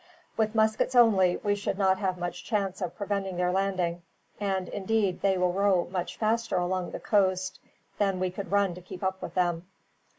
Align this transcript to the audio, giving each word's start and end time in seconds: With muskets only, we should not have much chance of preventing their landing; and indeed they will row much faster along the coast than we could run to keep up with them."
With 0.35 0.55
muskets 0.55 0.95
only, 0.95 1.37
we 1.43 1.53
should 1.53 1.77
not 1.77 1.99
have 1.99 2.17
much 2.17 2.43
chance 2.43 2.81
of 2.81 2.95
preventing 2.95 3.37
their 3.37 3.51
landing; 3.51 4.01
and 4.39 4.67
indeed 4.67 5.21
they 5.21 5.37
will 5.37 5.53
row 5.53 5.87
much 5.91 6.17
faster 6.17 6.55
along 6.57 6.89
the 6.89 6.99
coast 6.99 7.59
than 7.99 8.19
we 8.19 8.31
could 8.31 8.51
run 8.51 8.73
to 8.73 8.81
keep 8.81 9.03
up 9.03 9.21
with 9.21 9.35
them." 9.35 9.67